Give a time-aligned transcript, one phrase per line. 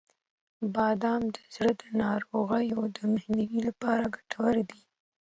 [0.75, 4.81] •بادام د زړه د ناروغیو د مخنیوي لپاره ګټور دي.